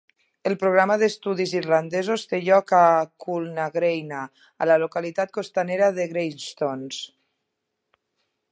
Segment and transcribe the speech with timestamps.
[0.49, 2.79] El programa d'estudis irlandesos té lloc a
[3.25, 4.23] Coolnagreina
[4.65, 7.03] a la localitat costanera de Greystones.